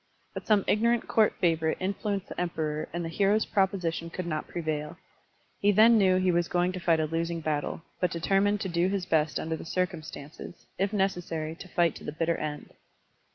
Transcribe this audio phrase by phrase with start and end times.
[0.33, 4.97] But some ignorant court favorite influenced the Emperor and the hero's proposition could not prevail.
[5.59, 8.67] He then knew he was going to fight a losing battle, but deter mined to
[8.67, 12.73] do his best under the circimistances, if necessary to fight to the bitter end.